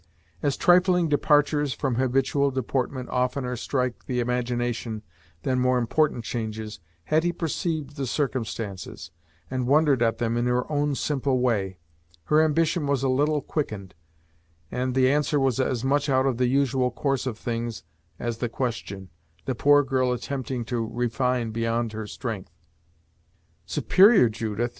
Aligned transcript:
As 0.41 0.57
trifling 0.57 1.09
departures 1.09 1.75
from 1.75 1.93
habitual 1.97 2.49
deportment 2.49 3.07
oftener 3.09 3.55
strike 3.55 4.07
the 4.07 4.19
imagination 4.19 5.03
than 5.43 5.59
more 5.59 5.77
important 5.77 6.23
changes, 6.23 6.79
Hetty 7.03 7.31
perceived 7.31 7.97
the 7.97 8.07
circumstances, 8.07 9.11
and 9.51 9.67
wondered 9.67 10.01
at 10.01 10.17
them 10.17 10.37
in 10.37 10.47
her 10.47 10.67
own 10.71 10.95
simple 10.95 11.39
way. 11.39 11.77
Her 12.23 12.41
ambition 12.43 12.87
was 12.87 13.03
a 13.03 13.09
little 13.09 13.41
quickened, 13.43 13.93
and 14.71 14.95
the 14.95 15.07
answer 15.07 15.39
was 15.39 15.59
as 15.59 15.83
much 15.83 16.09
out 16.09 16.25
of 16.25 16.37
the 16.37 16.47
usual 16.47 16.89
course 16.89 17.27
of 17.27 17.37
things 17.37 17.83
as 18.17 18.39
the 18.39 18.49
question; 18.49 19.11
the 19.45 19.53
poor 19.53 19.83
girl 19.83 20.11
attempting 20.13 20.65
to 20.65 20.83
refine 20.83 21.51
beyond 21.51 21.91
her 21.93 22.07
strength. 22.07 22.49
"Superior, 23.67 24.29
Judith!" 24.29 24.69